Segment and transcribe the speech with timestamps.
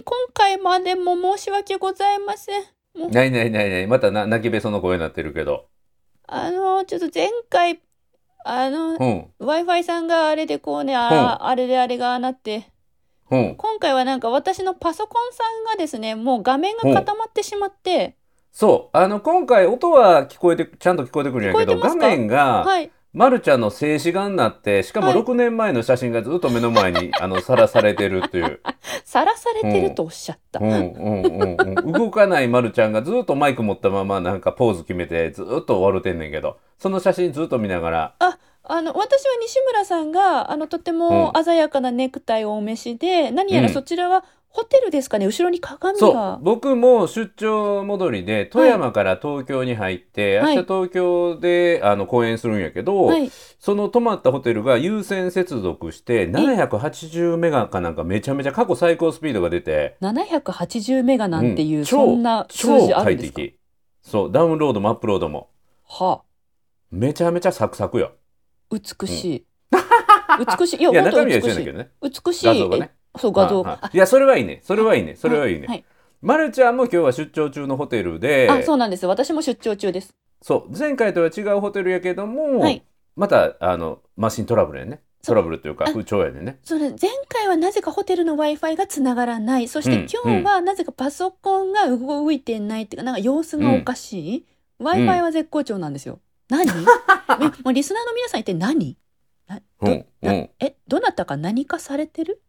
[0.00, 2.62] に今回までも申し訳ございません。
[2.98, 3.86] もうないないないない。
[3.86, 5.66] またな泣きべその声になってるけど。
[6.26, 7.80] あの、ちょっと前回、
[8.44, 9.30] あの、うん。
[9.40, 12.70] Wi-Fi さんがあれでこうね、あ,、あれであれがなって、
[13.30, 13.54] うん。
[13.56, 18.16] 今回はなんか私のパソコンさんがですね、もう画面が固まってしまって、
[18.52, 18.96] そう。
[18.96, 22.90] あの、今回音は聞こえて、ちゃんと聞こえてくるんやけど、画面が、はい。
[23.12, 28.60] まるちゃんの静止画になって、しかもはい6年前の写真がずっと目の前に、 あの、さらされてるっていう。
[29.04, 30.60] さらされてるとおっしゃった。
[30.60, 31.92] うんうんうんうん。
[31.92, 38.38] 動かないまるちゃんがずっとマイク持ったままなんかポーズ決めてずっと笑てんねんけど、その写真ずっと見ながら、あ、
[38.72, 46.14] あの、私は西村さんが、あの、とても鮮やかなネクタイをお召しで、何やらそちらはホテルですかね、後ろに鏡そう。
[46.14, 46.38] が。
[46.42, 50.56] 僕も出張戻りで富山から東京に入って、はい。
[50.56, 53.30] 明日東京であの公演するんやけど、はい。
[53.60, 59.96] その泊まったホテルが有線接続して780メガかなんかめちゃめちゃ過去最高スピードが出て。
[60.00, 61.86] 780メガなんていう、うん。
[61.86, 63.36] そんな数超字あるんですか？
[63.36, 63.58] 快適。
[64.02, 64.32] そう。
[64.32, 65.50] ダウンロードもアップロードも。
[65.86, 66.22] は
[66.90, 68.14] めちゃめちゃサクサクよ。
[68.14, 68.19] あ、
[68.70, 69.46] 美しい。
[70.58, 70.80] 美しい。
[70.80, 71.56] いや、いや本当中身は一緒美しい。
[71.56, 72.46] やねんけどね美しい。
[72.46, 73.56] 画像がねえそう、画像。
[73.58, 75.84] あはいはいいやそれはいいねそれはいいねそれはいいね、はい。
[76.22, 79.06] まるちゃんも今日は出張中のホテルであ、そうなんです。
[79.06, 80.14] 私も出張中です。
[80.42, 82.84] そう前回とは違うホテルやけども、はい
[83.16, 89.68] またあのマシントラブルやねそうトラブルというかあ不調やねんねそれ、前回はなぜかホテルの Wi-Fi がつながらない。
[89.68, 94.46] そしてうん今日はなぜかパソコンが動いてないっていうか、なんか様子がおかしい。
[94.80, 96.20] Wi-Fi は絶好調なんですよ。
[96.48, 96.72] 何え
[97.64, 98.96] もうリスナーの皆さん一体何？
[99.46, 100.08] など
[100.60, 102.42] え、どなたか何かされてる？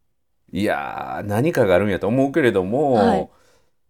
[0.51, 3.29] いやー何かがあるんやと思うけれども、はい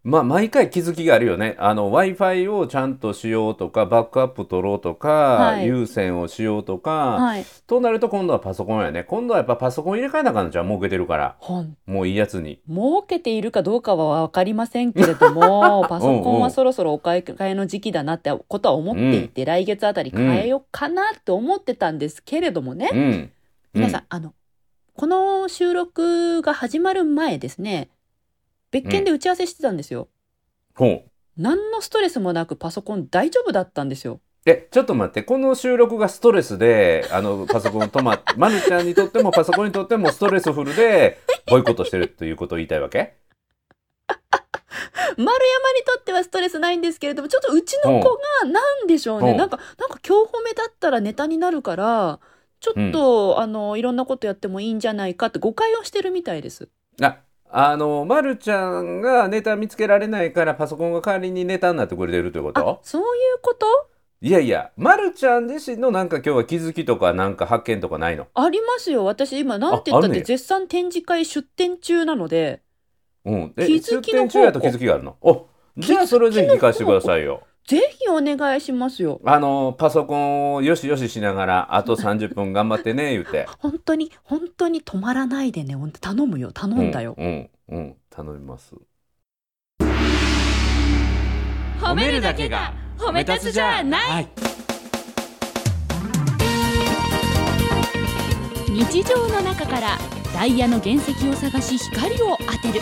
[0.04, 1.56] まあ毎回気づきがあるよね。
[1.60, 7.46] あの Wi-Fi をちゃんとしようとかバックアップ取ろうとか、はい有線をしようとか、はい。
[7.68, 9.04] となると今度はパソコンやね。
[9.04, 12.62] 今度はやっぱパソコン入れ替えなあかんのじゃん儲けてるからほんもういいやつに。
[12.68, 23.32] 儲けているかどうかは分かりませんけれども、 パソコンはそろそろお買い替えの時期だなってことは思っていて、来月あたり変えようかなって思ってたんですけれどもね、うん。
[23.74, 24.34] 皆さん、あの、
[24.96, 27.90] この収録が始まる前ですね、
[28.72, 30.08] 別件で打ち合わせしてたんですよ。
[30.76, 31.12] ほう。
[31.38, 34.20] 何のストレスもなくパソコン大丈夫だったんですよ。
[34.46, 43.14] え、ちょっと待って、この収録がストレスで、あの、パソコン止まって、 まるちゃんにとってもパソコンにとってもストレスフルで、ボイコットしてるということを言いたいわけ？
[45.18, 45.36] 丸山に
[45.86, 52.20] とってはストレスないんですけれども、ちょっとうちの子が何でしょうね、うんなんか、なんか今日褒めだったらネタになるから、
[52.62, 56.70] ちょっと、あの、いろんなことやってもいいんじゃないかって誤解をしてるみたいです。
[57.02, 57.18] あ、
[57.54, 63.08] あの、まるちゃんがネタ見つけられないからパソコンが代わりにネタになってくれてるというこあと、そういう
[63.42, 63.66] こと？
[64.22, 68.28] いやいや、まるちゃん自身のなんか今日は気づきとかなんか発見とかないの？
[68.36, 69.04] ありますよ。
[69.04, 72.62] 私今、なんて言ったって絶賛展示会出展中なので、
[73.26, 73.54] うん。
[73.58, 75.18] え気づきの方出店中やと気づきがあるの？
[75.22, 77.44] お、じゃあそれぜひ聞かせてくださいよ。
[77.68, 79.22] ぜひお願いしますよ。
[79.26, 83.48] あの、パソコンをよしよししながら、あと30分頑張ってね、 言うて。
[83.60, 85.76] 本当に、本当に止まらないでね。
[85.76, 86.52] ほんと頼むよ。
[86.52, 87.16] 頼んだよ。
[87.18, 88.76] うん、うん、うん、頼みます。
[91.80, 94.28] 褒めるだけが褒め立つじゃないはい。
[98.70, 99.98] 日常の中から
[100.34, 102.82] ダイヤの原石を探し光を当てる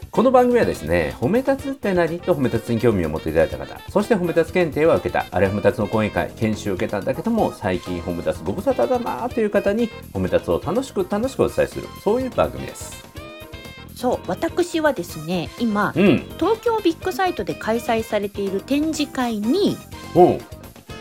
[0.11, 2.19] この番組はですね、褒め立つって何？
[2.19, 13.05] と褒め立つに興味を持っていただいた方、そして褒め立つ検定は受けた、あるいは褒め立つの講演会、研修を受けたんだけども、最近褒め立つご無沙汰だなという方に、褒め立つを楽しく楽しくお伝えする、そういう番組です。
[13.95, 16.17] そう、私はですね、今、うん。
[16.37, 19.77] 東京ビッグサイトで開催されている展示会に、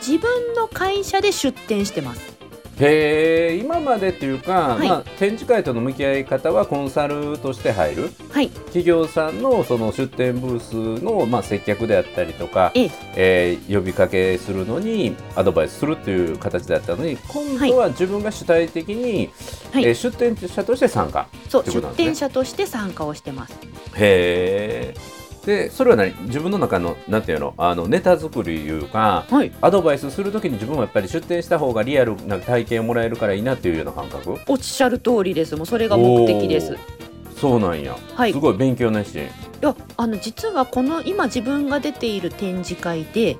[0.06, 2.29] 自分の会社で出展してます。
[2.80, 4.88] へえ、今までっていうか、はい。
[4.88, 8.10] まあ、展示会との向き合い方はコンサルとして入る。
[8.30, 8.48] はい。
[8.48, 12.90] 企業さんのその出店ブースの、まあ、接客であったりとか、ええ。
[13.16, 19.30] えー呼びかけするのにアドバイスするっていう形だったのに今度は自分が主体的に、
[19.72, 19.84] はい。
[19.84, 22.04] えー出店者として参加そう、出ってことなんですね。
[22.06, 23.54] 展者として参加をしてます。
[23.96, 26.14] へえでそれは何？
[26.26, 27.54] 自分の中のなんていうの？
[27.56, 29.50] あのネタ作りいうかはい。
[29.62, 34.36] アドバイスするときに自分もやっぱり出店した方がリアルな体験をもらえるからいいなっていうような感覚？
[34.46, 35.56] おっしゃる通りです。
[35.56, 36.76] もうそれが目的です。
[37.36, 38.32] そうなんや、はい。
[38.32, 39.26] すごい勉強熱心い
[39.62, 43.36] やあの実はこの今自分が出ている展示会で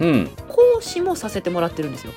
[0.00, 2.12] うん講師もさせてもらってるんですよ。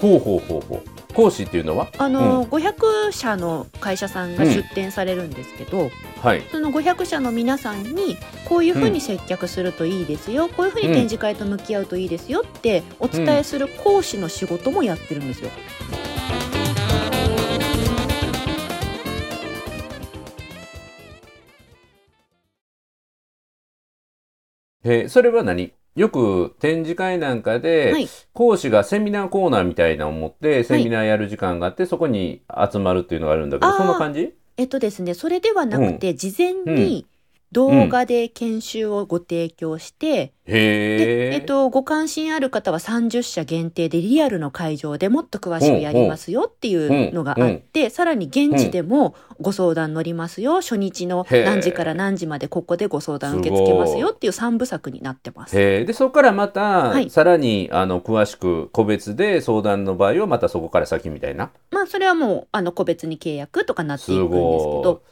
[0.00, 1.88] ほうほうほうほう講師っていうのは？
[1.96, 5.90] あの、500社の会社さんが出展されるんですけど、
[6.20, 6.42] はい。
[6.52, 15.48] その500社の皆さんにこういうふうに接客するといいですよ、こういうふうに展示会と向き合うといいですよってお伝えする講師の仕事もやってるんですよ。
[24.88, 25.72] えーそれは何？
[25.96, 28.08] よく展示会なんかで、はい。
[28.34, 33.76] 講師がセミナーコーナーみたいなのを持ってセミナーやる時間があって、そこに集まるっていうのがあるんだけどあー。
[33.76, 34.32] そんな感じ？
[34.58, 37.06] えっとですねそれではなくて、事前に
[37.52, 40.98] 動画で研修をご提供して、へえ。
[41.30, 55.54] でえっと、ご関心ある方は30社限定でリアルの会場でもっと詳しくやりますよっていうのがあって、さらに現地でもご相談乗りますよ、初日の何時から何時までここでご相談受け付けますよっていう3部作になってます。
[55.54, 57.10] でそこからまた、はい。
[57.10, 61.50] さらにあの詳しく個別で相談の場合はまたそこから先みたいな？
[61.70, 64.38] まあそれはもうあの個別に契約とかなってすいくんですけ
[64.82, 65.02] ど。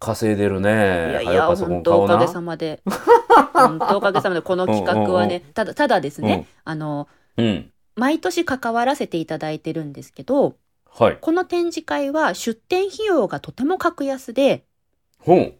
[0.00, 0.70] 稼いでるね。
[0.70, 0.72] い
[1.14, 2.80] やいや、本当おかげさまで。
[3.52, 7.06] 本当おかげさまで、この企画はね、ただ、ただですね、あの、
[7.36, 7.70] うん。
[7.96, 10.56] 毎年関わらせていただいてるんですけど、
[10.90, 11.18] はい。
[11.20, 14.64] この展示会は出展費用がとても格安で、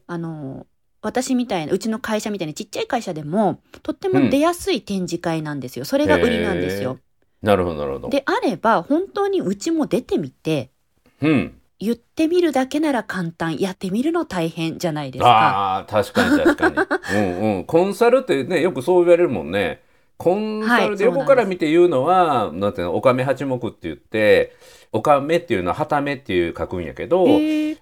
[0.07, 0.67] あの、
[1.03, 5.85] 私みたいな、うちの会社みたいなちっちゃい会社でも、とっても出やすい展示会なんですよ。
[5.85, 6.99] それが売りなんですよ。
[7.43, 8.09] なるほどなるほど。
[8.09, 10.71] であれば、本当にうちも出てみて、
[11.21, 15.29] うん言ってみるだけなら簡単、やってみるの大変じゃないですか。
[15.29, 16.77] ああ確かに確かに。
[17.17, 17.65] うんうん。
[17.65, 19.81] コンサルってねよくそう言われるもんね。
[20.19, 24.53] コンサルではい横から見て言うのは、なんていうのおかめ八目って言って
[24.93, 27.25] おかめっていうのははためっていう書くんやけど、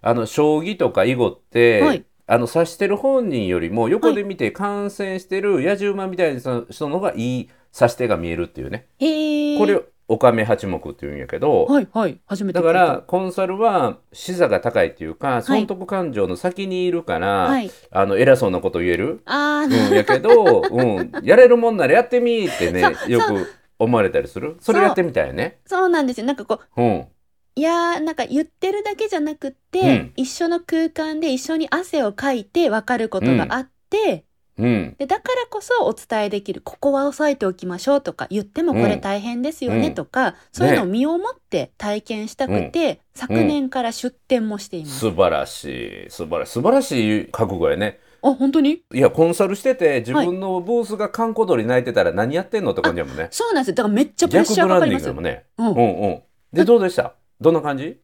[0.00, 2.04] あの将棋とか囲碁って、はい。
[2.30, 8.86] あの指してる本人よりも横で見て観戦してる野獣馬みたいな人の方がいい指し手が見えるっていうね。
[9.58, 9.80] これ
[10.10, 12.18] おかめ八目っていうんやけど、はいはい。
[12.26, 17.70] 初めてだからコンサルは視座が高いっていうか損得感情の先にいるから、はい。
[17.90, 23.46] あの偉そうなこと言える、あうん、ー、やけど、うん、やれるもんならやってみーってね よく
[23.78, 24.56] 思われたりする？
[24.60, 25.58] それやってみたいね。
[25.66, 26.26] そうなんですよ。
[26.26, 27.06] なんかこう、うん
[27.54, 34.22] いやーなんか言ってるだけじゃなくって、うん一緒の空間で一緒に汗をかいて分かることがあって、うん
[34.58, 44.98] でだからこそお伝えできるここは押さえておきましょうとか言ってもこれ大変ですよねうんとか、そういうのを身をもって体験したくて、昨年から出展もしています。
[44.98, 48.00] 素晴らしい素晴らしい素晴らしい覚悟やね。
[48.20, 48.82] あ本当に？
[48.92, 53.28] いやコンサルしてて自分のブースが閑古鳥泣いてたら何やってんのって感じやもんね。
[53.30, 55.14] そうなんですよだからめっちゃプレッ逆シャーかかりますよ。
[55.14, 55.44] ね。
[55.56, 56.22] うんうんうん。
[56.52, 57.14] でどうでした？
[57.40, 58.00] どんな感じ？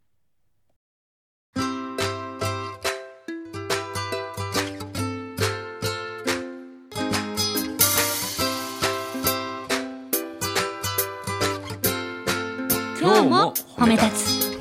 [13.04, 14.08] 今日も褒め立
[14.40, 14.54] つ。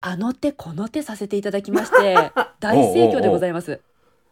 [0.00, 2.14] あの手この手させていただきまして
[2.60, 3.80] 大盛況でございます。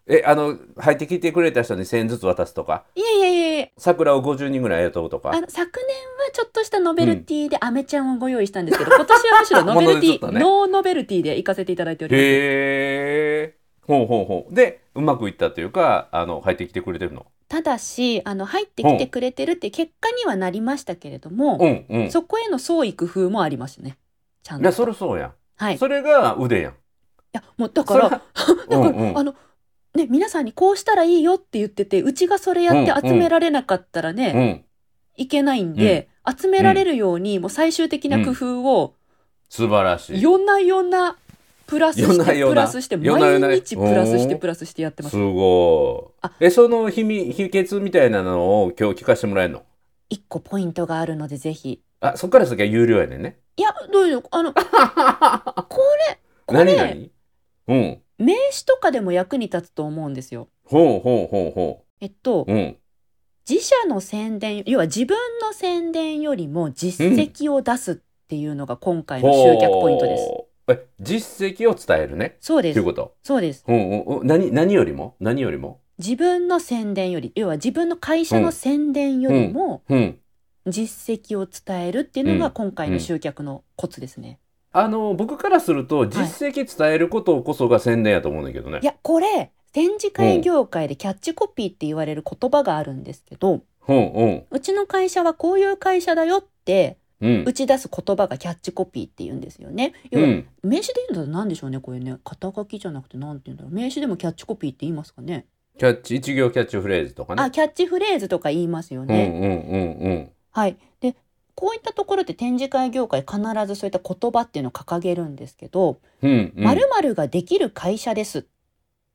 [0.08, 2.84] えあの入ってきてくれた人に1000ずつ渡すとか？
[2.94, 5.32] いやいやいやいや桜を50人ぐらい雇うとか？
[5.32, 10.38] あの昨年はちょっとしたノベルティでアメちゃんをご用意したんですけど、 今年はむしろノベルティ、ね。
[10.38, 12.22] ノーノベルティで行かせていただいております。
[12.22, 13.55] へえ
[13.86, 14.54] ほうほうほう。
[14.54, 17.26] でうまくいったというかあの入ってきてくれてるの。
[17.48, 22.06] ただしあの入ってきてくれてるって結果にはなりましたけれども、うんうん。
[22.06, 23.96] いそこへの創意工夫もありましたね。
[24.42, 24.66] ちゃんと。
[24.66, 25.74] やそりゃそうやん、はい。
[25.76, 26.74] いそれが腕やん。
[27.32, 28.24] やもうだからだか
[28.68, 29.18] ら、うんうん。
[29.18, 29.34] あの
[29.94, 34.64] ね皆さんにこうしたらいいよって言っててうちがそれやって集められなかったらね、うん。
[35.16, 38.94] いけないんで、集められるようにもう最終的な工夫を、
[39.48, 40.20] 素晴らしい。
[40.20, 41.16] よんなよんな
[41.66, 45.16] プラスしてプラスして毎日プラスしてプラスしてやってます。
[45.16, 46.32] すごいあ。
[46.40, 49.62] えその秘密秘訣みたいなのを今日聞かせてもらえるの？
[50.08, 51.82] 一個ポイントがあるのでぜひ。
[52.00, 53.38] あそっから先は有料やねんね。
[53.56, 54.22] いやどういうの？
[54.30, 54.52] あの
[55.64, 57.10] これこれ何何？
[57.68, 58.02] うん。
[58.18, 60.48] 名刺とかでも役に立つと思うんですよ。
[60.64, 62.76] ほうほうほうほえっとううん。
[63.48, 67.96] 自社の宣伝要は自分の宣伝よりも実績を出すっ
[68.28, 72.36] ていうのが今回の集客ポイントです、ほうえ実績を伝えるね。
[72.40, 72.74] そうです。
[72.74, 73.14] ということ。
[73.22, 73.64] そうです。
[73.66, 74.26] うんうんうん。
[74.26, 75.16] 何何よりも？
[75.20, 75.80] 何よりも？
[75.98, 80.18] 自分の宣伝より要は自分の会社の宣伝よりもうん
[80.66, 84.38] 実績を伝えるっていうのうんが今回の集客のコツですね、
[84.72, 94.44] あの僕からすると実績伝えることこそが宣伝やと思うんだけどね、いやこれ展示会業界でキャッチコピーって言われる言葉があるんですけどうんうん。
[94.50, 99.94] うちの会社はこういう会社だよってうん打ち出す言葉がキャッチコピーって言うんですよね。
[100.10, 100.48] 要はうん。
[100.62, 102.16] 名詞で言うんだと何でしょうねこれね。
[102.24, 103.72] 肩書きじゃなくて何て言うんだろう。
[103.72, 105.46] 名詞でもキャッチコピーって言いますかね。
[105.78, 107.42] キャッチ一行キャッチフレーズとかね。
[107.42, 109.26] あ、キャッチフレーズとか言いますようんね。
[109.26, 110.30] うんうん。
[110.50, 110.76] はい。
[111.00, 111.16] で、
[111.54, 117.14] こういったところって展示会業界必ずそういった言葉っていうのを掲げるんですけど、うんうん。
[117.14, 118.46] ができる会社です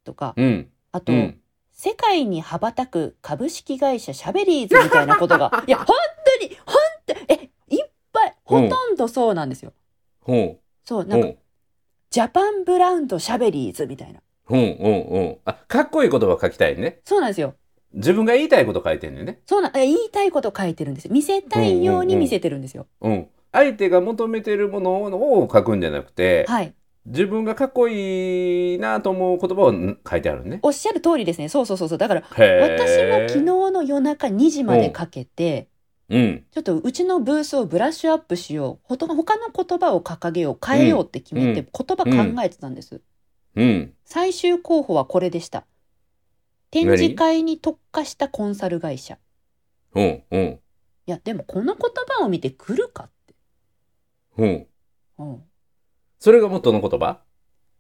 [0.03, 1.38] とか、うんあと、うん
[1.74, 5.88] 世界に羽ばたく株式会社シャベリーズみたいなことが、いや、本
[6.39, 6.75] 当に、本
[8.60, 9.74] ほとんどそうなんですよ。
[10.22, 11.27] ほそう、うなんか、
[12.10, 14.20] ジャパンブラウンドシャベリーズみたいな。
[14.46, 17.55] ほうほうほうあかっこいい言葉書きたいねそうなんですよ。
[17.93, 21.13] 自分が言いたいこと書いてんねんねそうな、え言いたいこと書いてるんですよ。
[21.13, 22.88] 見せたいように見せてるんですよ。
[23.01, 26.74] うん相手が求めてるものを書くんじゃなくて、はい。
[27.05, 31.50] 自分がかっこいいなと思う言葉をん書いてあるねおっしゃる通りですね。
[31.50, 31.98] そうそうそうそう。
[31.98, 35.67] だから、私も昨日の夜中2時までかけて、
[36.12, 38.88] うんちょっとうちのブースをブラッシュアップしよう。
[38.88, 40.58] ほと他の言葉を掲げよう。
[40.63, 43.01] 変えようって決めて、うん言葉考えてたんです。
[43.56, 45.65] うん最終候補はこれでした。
[46.70, 49.18] 展示会に特化したコンサル会社。
[49.96, 50.60] うんうん
[51.08, 51.82] いや、でもこの言
[52.20, 53.36] 葉を見て来るかって。
[54.38, 54.68] うん
[55.18, 55.44] うん。
[56.20, 57.20] それが元の言葉？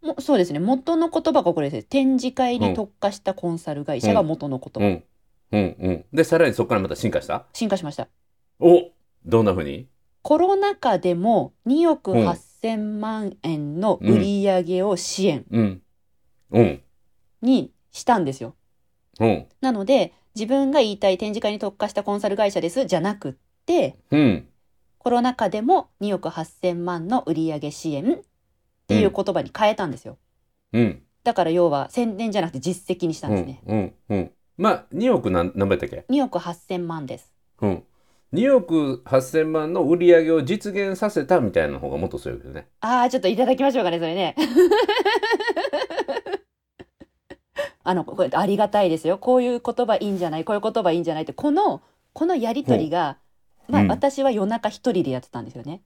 [0.01, 0.59] もそうですね。
[0.59, 1.87] 元の言葉がこれです。
[1.87, 4.89] 展示会に特化したコンサル会社が元の言葉。
[4.89, 5.03] うん
[5.51, 7.45] うんうんでさらにそこからまた進化した？
[7.53, 8.07] 進化しました。
[8.61, 8.91] お
[9.25, 9.87] どんなふうに？
[10.21, 15.81] コロナ禍でも2億うん8000万円の売り上げを支援うん。
[16.51, 16.81] うん。
[17.41, 18.55] にしたんですよ。
[19.19, 19.47] うん。
[19.61, 23.33] なので、自分が言いたい展示会に特化したコンサル会社ですじゃなくっ
[23.65, 24.47] て、うん。
[24.99, 28.17] コロナ禍でも2億8000万の売り上げ支援っ
[28.87, 30.19] ていう言葉に変えたんですよ。
[30.73, 31.01] うん。
[31.23, 33.63] だから要は宣伝じゃなくて実績にしたんですね。
[33.65, 33.77] うん。
[34.09, 34.17] うん。
[34.17, 34.31] うん。
[34.57, 37.33] まあ2億なん何倍だっけ？2億8000万です。
[37.61, 37.83] うん
[38.33, 44.35] 2億8000万の売り上げを実現させたみたいな方がもっと強いけどねああ、ちょっといただきましょうかね、それね。
[47.83, 49.17] あの、これありがたいですよ。
[49.17, 51.81] こういう言葉いいんじゃないこういう言葉いいんじゃないって、この、
[52.13, 53.17] このやりとりが、
[53.67, 55.81] まあ、うん私は夜中一人でやってたんですよね。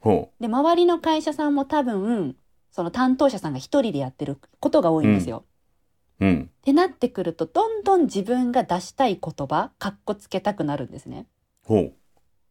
[0.00, 2.36] ほで、周りの会社さんも多分、
[2.70, 5.44] その担当者さんが一人でやってることが多いんですよ。
[6.20, 11.26] ううんってなってくると、どんどん自分が出したい言葉、かっこつけたくなるんですね。
[11.70, 11.92] ほう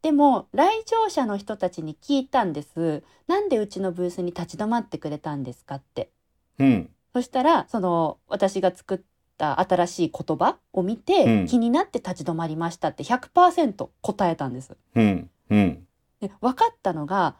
[0.01, 3.03] でも、来場者の人たちに聞いたんです。
[3.27, 6.09] なんでうちのブースに立ち止まってくれたんですかって。
[6.57, 9.01] うんそしたら、その、私が作っ
[9.37, 14.77] た新しい言葉を見て、うん気になって立ち止まりましたって100%答えたんです。
[14.95, 15.87] うんうん
[16.21, 17.35] で、分かったのが、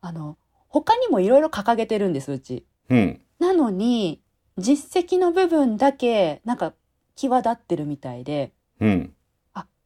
[0.00, 2.66] あの、他にもいろいろ掲げてるんです、うち。
[2.88, 4.20] うんなのに、
[4.58, 6.74] 実績の部分だけ、なんか、
[7.14, 9.19] 際立ってるみたいで、うんあ、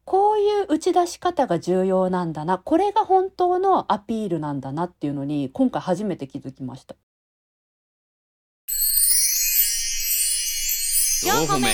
[0.05, 6.95] こういう打ち出し方が重要なんだな、これが本当のアピールなんだなっていうのに、今回初めて気づきました。
[11.25, 11.69] 4歩目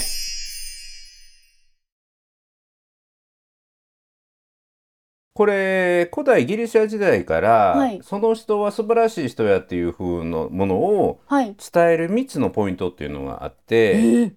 [5.35, 11.57] これ古代ギリシャ時代から、はいその人は素晴らしい人やっていう風のものをはい。
[11.73, 14.33] 伝える3つのポイントっていうのがあっえてー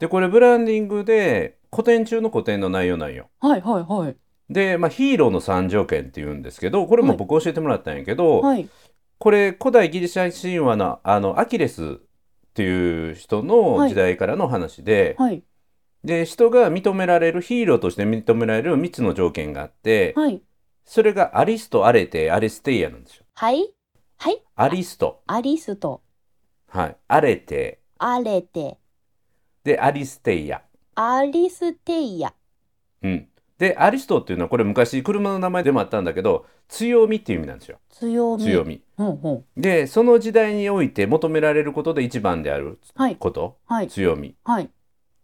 [0.00, 3.28] でこれブランディングで古典中の古典の内容なんよ。
[3.40, 4.16] はいはいはい。
[4.48, 8.68] で、まあ、ヒーローの3条件っていうんですけどこれも僕教えてもらったんやけど、はい。
[9.18, 11.96] これ古代ギリシャ神話のあのアキレスっ
[12.54, 15.42] ていう人の時代からの話で、はい。
[16.04, 20.42] で人が認められるヒーローとして認められる3つの条件があって、はい。
[20.84, 23.24] それがアリストアレテアレステイアなんですよ。
[23.34, 23.72] はい。
[24.18, 24.42] はい。
[24.54, 26.02] アリスト、アリスと、
[26.68, 28.78] はい、アレテアレテ、
[29.64, 30.63] でアリステイア。
[30.94, 32.32] アリステイヤ。
[33.02, 38.44] うん、でアリストっていうのはこれ昔車の名前でもあったんだけど強みっていう意味なんですよ強み。
[38.44, 38.82] 強み。
[38.96, 39.60] ほうほう。
[39.60, 43.16] でその時代において求められることで一番であるはい。
[43.16, 43.88] ことはい。
[43.88, 44.34] 強み。
[44.44, 44.70] はい。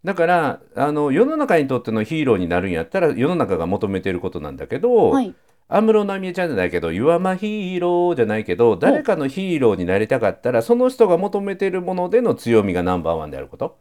[0.05, 5.35] だからあの世の中にとってのヒーローになるんやったら世の中が求めてることなんだけど、はい。
[5.73, 13.79] 安室奈美恵ちゃんじゃないけど「You are my hero」じゃないけど誰かのヒーローになりたかったらその人が求めてるものでの強みがナンバーワンであること。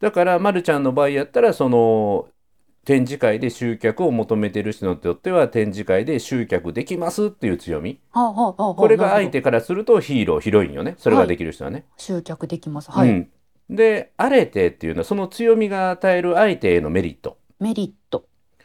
[0.00, 2.28] だから、ま、るちゃんの場合やったらその
[2.84, 8.74] 展示会で集客を求めてる人にとっては展示会で集客できますっていう強みはあ、はあ、はあはあ。
[8.74, 11.84] これが相手からするとヒーローヒロインよねそれができる人はね。
[11.98, 12.90] 集客できます。
[12.90, 13.10] はい。
[13.10, 13.28] うん、
[13.68, 17.36] でアレテっていうのはその強みが与える相手へのメリット。
[17.58, 18.24] メリット。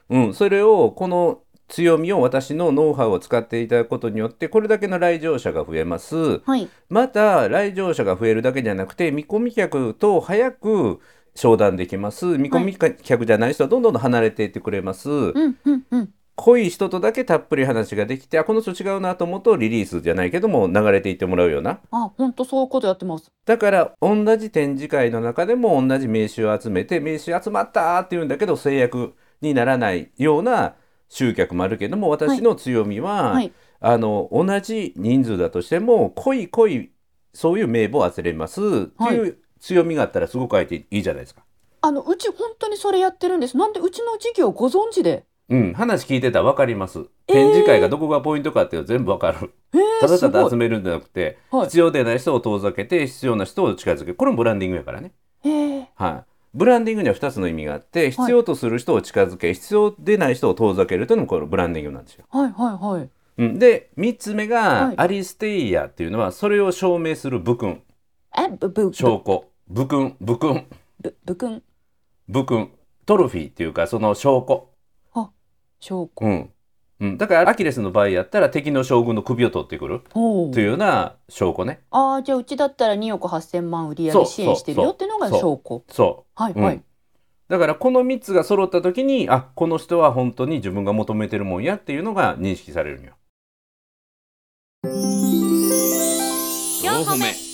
[0.10, 6.70] うん、それをこの強みを私のノウハウを使っていただくことによってこれだけの来場者が増えますはい。
[6.90, 11.00] また来場者が増えるだけじゃなくて見込み客と早く
[11.36, 16.10] 商談できます見込み客じゃない人はどんどん離れていってくれます、うん、うん、うん。
[16.38, 23.32] 濃い人とだけたっぷり話ができてあこの人違うなと思うとリリースじゃないけども流れていってもらうようなあ、本当そういうことやってます。
[23.46, 30.76] だから同じ展示会の中でも同じ名刺を集めて名刺集まったって言うんだけど制約にならないような
[31.08, 33.52] 集客もあるけども私の強みは、はい。
[33.80, 36.92] あの同じ人数だとしても濃い濃い
[37.34, 41.44] そういう名簿を集めますっていう強みがあったらすごく相手いいじゃないですか。
[41.82, 43.58] あの、うち本当にそれやってるんです。
[43.58, 45.26] なんでうちの事業ご存知で？
[45.50, 47.00] うん、話聞いてたら分かります。
[47.00, 49.54] えー展示会がどこがポイントかっていうの全部分かる。
[49.74, 50.30] えー、ただた。
[50.30, 55.12] だ集めるんじゃなくて、はい必要でない人を遠ざけて必要な人を近づけるこれもブランディングやからね。
[55.44, 56.24] えー、はい。
[56.54, 62.26] ブランディングには2つの意味があって必要とする人を近づけ、必要でない人を遠ざけるというのもこのブランディングなんですよ。
[62.30, 63.10] はいはいはい。
[63.38, 67.82] うん、で3つ目が、はいアリステイアっていうのはそれを証明する部訓
[68.94, 70.68] 証拠部訓部訓
[71.02, 71.64] ぶ、ぶくん、
[72.28, 72.72] 部訓
[73.06, 74.70] トロフィーっていうかその証拠。
[75.80, 76.26] 証拠。
[76.26, 76.50] うん
[77.02, 81.82] うん、だからアキレスの場合やったら敵の将軍の首を取ってくるおというような証拠ね。
[81.92, 85.84] ああ、じゃあうちだったら2億8000万売り上げ支援してるよっていうのが証拠。
[85.90, 86.42] そう。
[86.42, 86.82] うんはいはい。
[87.50, 93.14] だからこの3つが揃った時にあこの人は本当に自分が求めてるもんやっていうのが認識されるんよ。
[94.86, 97.45] 4歩目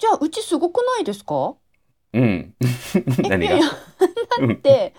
[0.00, 1.54] じゃあうちすごくないですか？
[2.14, 2.54] うん。
[3.18, 3.36] 何が？
[3.36, 3.70] いやいや
[4.40, 4.62] うん。
[4.62, 4.94] で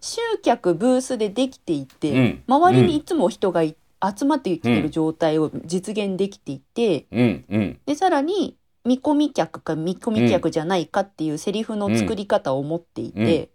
[0.00, 2.42] 集客ブースでできていて、うん。
[2.46, 3.76] 周りにいつも人がい
[4.16, 7.80] 集まってきてる状態を実現できていて、うんうん。
[7.86, 13.50] でさらに見込み客か見込み客じゃないかっていうセリフの作り方を持っていて、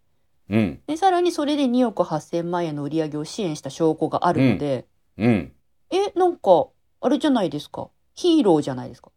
[0.50, 0.80] うん。
[0.88, 4.88] でさらにそれで2億8,000万円の売り上げを支援した証拠があるので、
[5.18, 5.52] うん。
[5.92, 6.68] えなんか
[7.02, 7.90] あれじゃないですか？
[8.16, 9.12] ヒーローじゃないですか？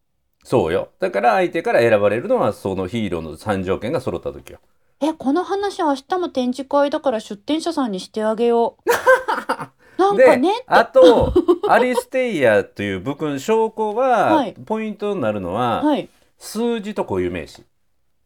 [0.44, 0.88] そうよ。
[0.98, 4.58] だから相手から選ばれるのはそのヒーローの3条件が揃った時よ。
[5.00, 8.90] えこの話明日も展示会だから出店者さんにしてあげよう
[10.00, 11.32] なんかでねあと
[11.68, 16.08] アリステイアという部分証拠ははいポイントになるのは、はい
[16.40, 17.62] 数字と固有名詞。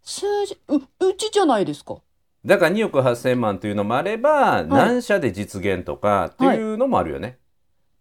[0.03, 1.97] 数字ううちじゃないですか
[2.47, 7.39] だから2億8,000万というのもあれば、何社で実現とかっていうのもあるよね。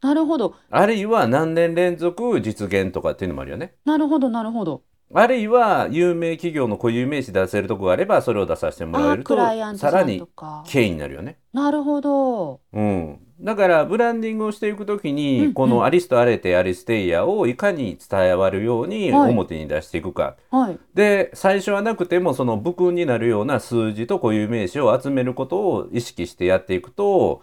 [0.04, 0.54] なるほど。
[0.70, 3.74] あるいは何年連続実現とかっていうのもあるよね。
[3.86, 4.84] なるほどなるほど。
[5.16, 9.38] あるいは有名企業の固有名詞出せるとこがあればそれを出させてもらあえると
[9.78, 11.38] さらにか権威になるよね。
[11.54, 12.62] なるほど。
[12.74, 15.54] うん、だからブランディングをしていくときに、うんうん。
[15.54, 19.32] このアリスとアレテアリステイヤをいかに伝わるようにはい。
[19.32, 20.80] 表に出していくか、はい。
[20.96, 27.42] で最初はなくてもその部訓になるような数字と固有名詞を集めることを意識してやっていくと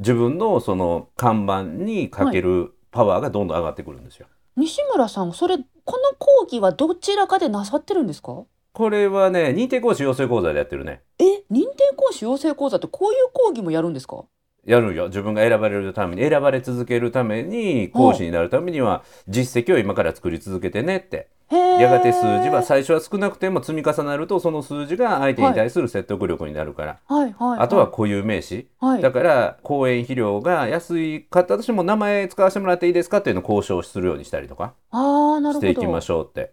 [0.00, 4.26] 自分のその看板にかけるパワーがどんどん上がってくるんですよ。
[4.56, 5.64] 西村さんそれこ
[5.96, 8.44] の講義はどちらかでなさってるんですか？
[8.72, 11.02] これはね認定講師養成講座でやってるね。
[11.18, 14.24] え認定講師養成講座ってこういう講義もやるんですか？
[14.64, 15.06] やるよ。
[15.06, 16.28] 自分が選ばれるために。
[16.28, 21.28] 選ばれ続けるために講師になるためには実績を今から作り続けてねって。
[21.50, 29.02] やがて数字は最初は少なくても積み重なるとその数字が相手に対する説得力になるから、はいはい、あとは固有名詞、はい。
[29.02, 34.74] だから講演費用が安いかったとしても名前使わせてもらっていいですかっていうのを交渉するようにしたりとか。
[34.92, 36.52] していきましょうって。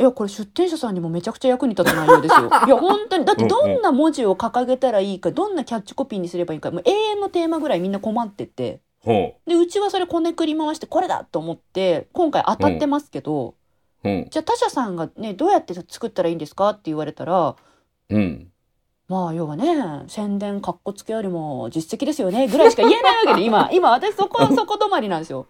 [0.00, 2.46] いやこれ出店者さんにもめちゃくちゃ役に立つ内容ですよ。
[2.66, 3.26] いや本当に。
[3.26, 8.80] だってどんな文字を掲げたらいいかどんなキャッチコピーにすればいいかもう永遠のテーマぐらいみんな困ってて。
[9.02, 13.54] ほでうちはそれこねくり回してこれだと思って今回当たってますけど、
[14.04, 14.26] ううん。
[14.30, 17.56] じゃあ他社さんがねどうやって作ったらいいんですかって言われたら
[18.08, 18.50] うん。
[19.08, 25.46] まあ要はね宣伝かっこつけよりも実績ですよねぐらいしか言えないわけで今今私そこ そこ止まりなんですよ。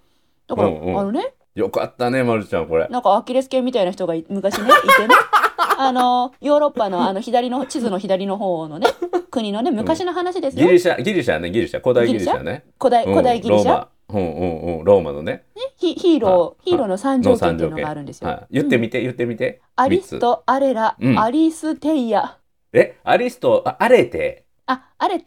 [0.48, 0.98] だから、うんうん。
[0.98, 2.86] あのねよかったねまるちゃんこれ。
[2.88, 5.14] なんかアキレス腱みたいな人がい昔ねいてね。
[5.78, 8.86] あのヨーロッパのあの左の地図の左の方のね
[9.30, 11.80] 国のね昔の話ですよ、ギリシャギリシャねギリシャ。
[11.80, 12.64] 古代ギリシャね。
[12.78, 13.90] 古代古代ギリシャ、うんローマ。
[14.12, 14.84] うんうんうん。
[14.84, 15.44] ローマのね。
[15.76, 19.60] ヒヒーロはーヒーローの三条件っていうのがあるんですよ、はい、言ってみて、言ってみて。
[19.76, 21.18] アリストアレラ、うん。
[21.18, 22.36] アリステイヤ。
[22.72, 25.20] え、アリスト、あアレテ、あアレ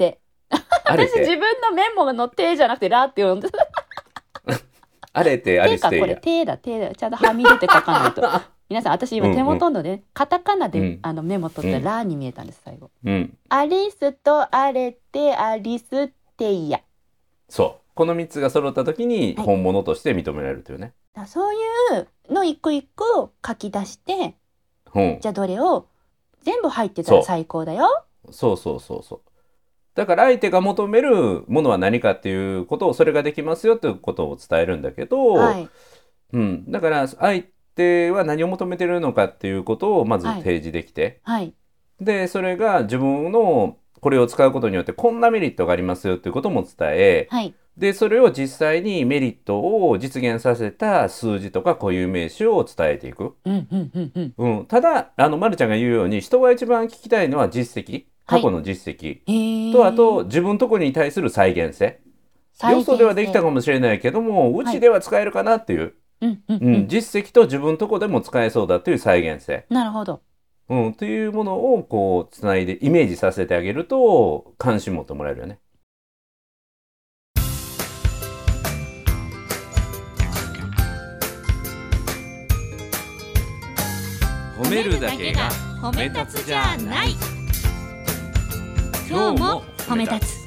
[0.85, 3.47] 私自テ、分のメモの「テ」じゃなくて「ラ」って読んで
[5.13, 6.15] アレテ、ア手かこれ。
[6.15, 6.95] 手だ手だ。
[6.95, 8.21] ちゃんとはみ出て書かないと。
[8.67, 10.99] 皆さん私今手元のね、カタカナで、うん。
[11.03, 11.83] あのメモ取ったうん。
[11.83, 16.81] ら「ラ」に見えたんです最後、うん、アリスとアレテアリステイヤ
[17.47, 17.81] そう。
[17.93, 19.45] この三つが揃った時にはい。
[19.45, 20.93] 本物として認められるというね。
[21.13, 21.57] だそうい
[21.99, 24.33] うの一個一個書き出して
[24.95, 25.19] うん。
[25.21, 25.27] じ。
[25.27, 25.85] ゃあどれを
[26.41, 28.05] 全部入ってたら最高だよ。
[28.31, 29.21] そうそうそうそう。
[29.95, 35.69] だから相手が求めるものは何かっていうことをそれができますよということを伝えるんだけど、はい。
[36.33, 37.43] うん、だから相
[37.75, 40.39] 手は何を求めてるのかっていうことをまずはい。
[40.39, 41.53] 提示できて、はい。
[42.01, 47.53] でそれが自分のこれを使うことによってこんなメリットがありますよっていうことも伝えはい。
[47.77, 53.35] でそれを実際にメリットを実現させた数字とか固有名詞を伝えていく。
[53.45, 54.59] うんうんうんうん。
[54.59, 59.71] うん、ただあの、ま、るちゃんが言うように人が一番聞きたいのは実績過去の実績、へー。
[59.73, 61.99] とあと自分とこに対する再現性。
[62.53, 62.91] 再現性。
[62.91, 66.87] よそではできたかもしれないけどもうちでは使えるかなっていう、うんうんううんん。
[66.87, 70.21] 実績と自分とこでも使えそうだという再現性、なるほど。
[70.69, 75.59] うん、というものをこうつないでイメージさせてあげると関心持ってもらえるよね。
[84.57, 85.49] 褒めるだけが
[85.81, 87.32] 褒め立つじゃない
[89.09, 90.43] 今日も褒め立つ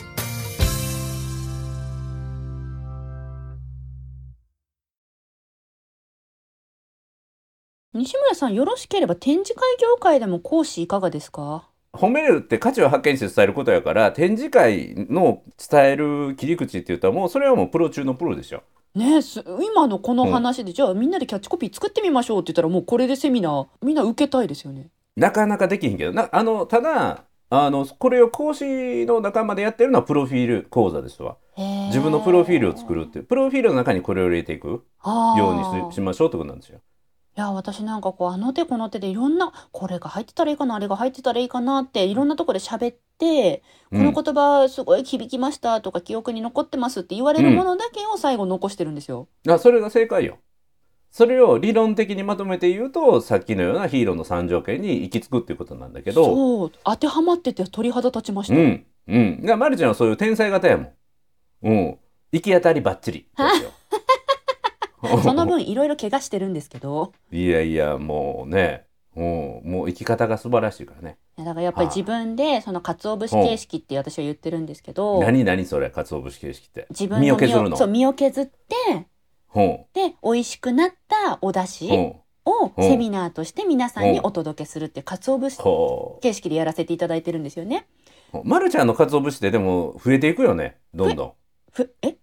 [7.93, 11.69] 西村さん、よろしければ展示会業界でも講師いかがですか？
[11.93, 18.63] 褒めるって価値を発見して伝えることやから展示会の伝える切り口って言ったらもうそれはもうプロ中のプロでしょ。
[18.95, 19.43] ねえす
[19.75, 24.89] 今のこの話で、じゃあみんなでキャッチコピー作ってみましょうって言ったらもうこれでセミナーみんな受けたいですよね。
[25.17, 31.37] なかなかできひんけどなあのただあのこれを講師の仲間でやってるのはプロフィール講座ですわ
[31.89, 36.81] 自分のプロフィールを作るっていうプロフィールの中にこれを入れていくようにししましょうってことなんですよ。
[37.37, 49.29] いや私なんかこうあの手この手でいろんなこれが入ってたらいいかなあれが入ってたらいいかなっていろんなところで喋って、この言葉すごい響きましたとか記憶に残ってますって言われるものだけを最後残してるんですよ。
[49.45, 50.39] うんあそれが正解よ。
[51.11, 58.55] それを理論的にまとめて言うとさっきのようなヒーローの三条件に行き着くっていうことなんだけどそう当てはまってて鳥肌立ちました。
[58.55, 60.93] うんうんがまるちゃんはそういう天才型やもん。
[61.63, 61.99] うん
[62.33, 63.71] 行き当たりばっちりですよ。
[65.23, 69.25] その分いろいろ怪我してるんですけどいやいやもうね、うん、
[69.65, 71.17] もう生き方が素晴らしいからね。
[71.39, 76.87] だからやっぱり自分でその鰹節形式って私は言ってるんですけど何何それ鰹節形式って。
[76.91, 77.77] 自分の身を削るの。
[77.77, 79.05] そう身を削ってほ
[79.95, 87.87] で美味しくなったお出う汁ほをうんセミナーとして皆さんにお届けするって鰹う節ほ形式でやらせていただいてるんですよね。
[88.33, 88.43] う。
[88.45, 90.77] まるちゃんの鰹節ってでも増えていくよね。
[90.95, 91.33] どんどん。
[91.73, 92.17] ふえ？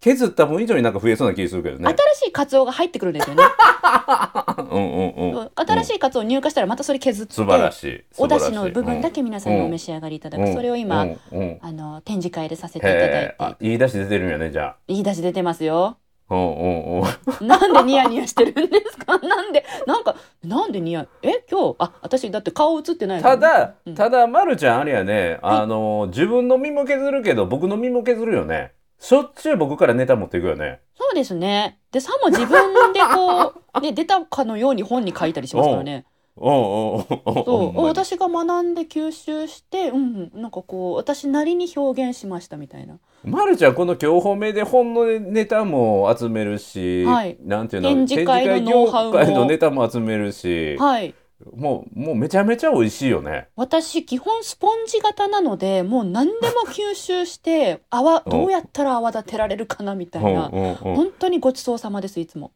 [0.00, 1.88] 削った分以上になんか増えそうな気がするけどね。
[1.88, 3.42] 新しいカツオが入ってくるんですよね。
[4.58, 5.50] うんうんうん。
[5.54, 8.04] 新しいカツオを入荷したらまたそれ削って、素晴らしい。
[8.18, 10.52] お出汁の部分だけ皆さんにお召し上がりいただく。
[10.52, 15.96] それを今、うんうんあの、展示会でさせていただいて、、いい出汁出てるんやね、じゃいい出汁出てますよ。
[16.28, 16.34] あ。
[16.34, 17.46] うんうんうん。
[17.46, 19.18] なんでニヤニヤしてるんですか？
[19.18, 28.72] なんで、なんか、なんでニヤ、え今日、あ、私だって顔映ってないのただうん、ただ、まるちゃんあれやね、あの、自分の身も削るけど、僕の身も削るよね。
[28.98, 30.80] しょっちゅう僕からネタ持っていくよね。
[30.96, 31.78] そうですね。
[31.92, 36.06] で、さも自分でこう、ね、出たかのように本に書いたりしますからね。
[36.36, 37.44] うんうんうんうん。
[37.44, 42.98] そう、私が学んで吸収して、うん、なんかこう、私なりに表現しましたみたいな。
[43.24, 51.14] まるちゃんこの今日褒めで本のネタも集めるし、はいなんていうの展示会のノウハウのネタも集めるし、はい。
[51.56, 53.48] もうもうめちゃめちゃ美味しいよね。
[53.56, 60.50] 私、基本スポンジ型なので、もう何でも吸収して、泡、うんどうやったら泡立てられるかなみたいな。
[60.52, 62.52] うんうんうん、本当にごちそうさまです、いつも。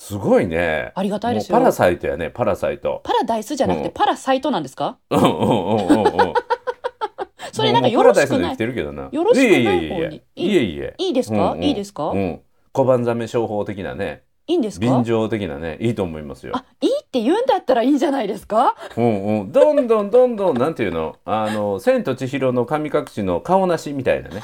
[0.00, 0.92] すごいね。
[0.94, 1.58] ありがたいですよ。
[1.58, 3.02] パラサイトやねパラサイト。
[3.04, 4.96] パラダイスじゃなくて、うんパラサイトなんですか？
[5.10, 6.34] うんうんうんうんうん。
[7.52, 8.56] それなんかよろしくない？
[9.12, 10.94] よろしくないいえいえいえ方にいえいえ。
[10.96, 12.40] いいですか、いいですか、うん。
[12.72, 14.86] 小判ザメ商法的なね、いいんですか？
[14.86, 16.54] 便乗的なね、いいと思いますよ。
[16.56, 18.74] あ、いいって言うんだったらいいんじゃないですか？
[18.96, 19.52] うんうん。
[19.52, 24.40] どんどんどんどん、なんていうの、あの、千と千尋の神隠しの顔なしみたいなね。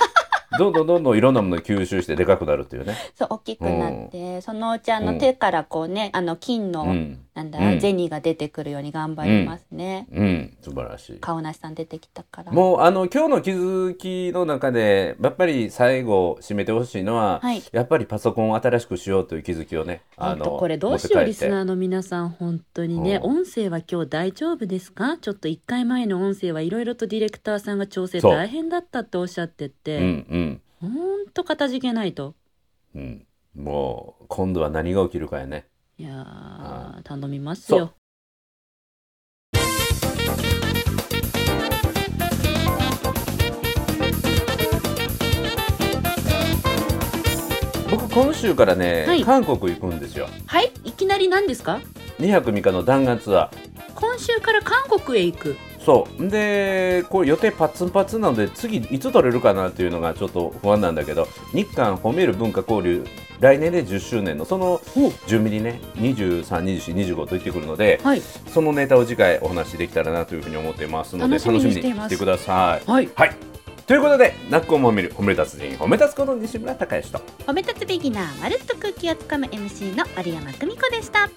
[0.59, 2.95] どんどんどんどんいろんなものを吸収してでかくなるっていうね。
[3.15, 7.21] そう、大きくなって、そのうちあの手からこうね、あの金の、うん。
[7.35, 10.07] なんだ、うん銭が出てくるように頑張りますね。
[10.11, 10.57] うん。
[10.63, 11.19] 素晴らしい。
[11.21, 12.51] 顔なしさん出てきたから。
[12.51, 25.19] もうあの今日の気づきの中でやっぱり最後締めてほしいのは、はいやっぱりパソコンを新しくしようという気づきをねあの本当これどうしようリスナーの皆さん本当にね、うん音声は今日大丈夫ですか？
[25.19, 30.07] ちょっと1回前の音声はいろいろとディレクターさんが調整大変だったっておっしゃってうんて、うん
[30.81, 32.35] ほんとかたじけないと。
[32.95, 33.27] うん。
[33.55, 35.67] もう今度は何が起きるかやね。
[35.99, 37.95] いやはー頼みますよ。
[47.91, 49.25] 僕今週からね、はい。
[49.25, 50.29] 韓国行くんですよ。
[50.47, 50.71] はい。
[50.85, 51.81] いきなり何ですか
[52.19, 53.51] ？2泊3日の弾丸ツア
[53.95, 55.57] 今週から韓国へ行く。
[55.76, 63.07] ーそうでこう予定パッツンパッツンなので次いつ取れるかなっていうのがちょっと不安なんだけど日韓褒める文化交流
[63.39, 64.81] 来年で10周年のその
[65.29, 68.21] 準備にね232425と言ってくるのではい。
[68.49, 72.91] そのネタを次回お話しできたらなというふうに思っていますので楽しみにしてください。
[72.91, 73.09] はい。
[73.15, 73.37] はい
[73.87, 81.31] ということで、ナックをもめる褒め立つ人褒め立つこと西村孝之と褒め立つビギナー、まるっと空気をつかむ MC の丸山久美子でした。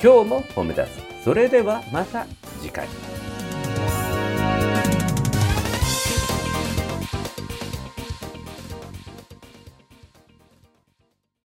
[0.00, 0.84] 今日も褒め立
[1.20, 2.26] つそれではまた
[2.60, 2.86] 次回。